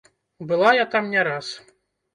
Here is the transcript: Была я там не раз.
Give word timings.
Была 0.49 0.71
я 0.77 0.87
там 0.97 1.13
не 1.13 1.21
раз. 1.29 1.55